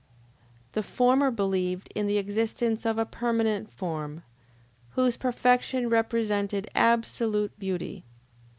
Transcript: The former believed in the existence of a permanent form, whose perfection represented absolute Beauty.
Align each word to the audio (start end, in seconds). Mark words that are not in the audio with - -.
The 0.71 0.81
former 0.81 1.29
believed 1.29 1.91
in 1.93 2.07
the 2.07 2.17
existence 2.17 2.87
of 2.87 2.97
a 2.97 3.05
permanent 3.05 3.71
form, 3.71 4.23
whose 4.93 5.15
perfection 5.15 5.89
represented 5.89 6.67
absolute 6.73 7.51
Beauty. 7.59 8.03